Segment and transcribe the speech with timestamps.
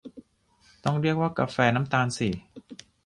[0.85, 2.29] ต้องเรียกว่ากาแฟน้ำตาลสิ